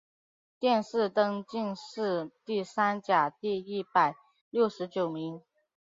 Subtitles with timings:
[0.59, 4.15] 殿试登进士第三甲第一百
[4.49, 5.39] 六十九名。